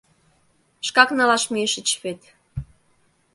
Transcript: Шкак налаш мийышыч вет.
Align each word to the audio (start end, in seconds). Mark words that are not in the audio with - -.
Шкак 0.87 1.09
налаш 1.17 1.43
мийышыч 1.53 1.89
вет. 2.01 2.21